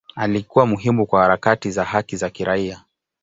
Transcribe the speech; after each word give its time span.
Alikuwa 0.15 0.65
muhimu 0.65 1.05
kwa 1.07 1.21
harakati 1.21 1.71
za 1.71 1.83
haki 1.83 2.17
za 2.17 2.29
kiraia. 2.29 2.83